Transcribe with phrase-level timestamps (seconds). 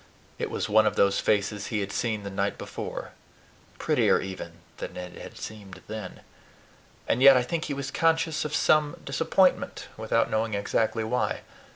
[0.39, 3.11] It was one of those faces he had seen the night before,
[3.77, 6.21] prettier even than it had seemed then;
[7.07, 11.41] and yet I think he was conscious of some disappointment, without knowing exactly why.